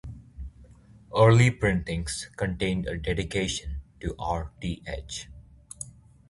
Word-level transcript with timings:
Early 1.15 1.51
printings 1.51 2.31
contained 2.35 2.87
a 2.87 2.97
dedication 2.97 3.81
To 3.99 4.15
R. 4.17 4.49
T. 4.59 4.81
H. 4.87 5.27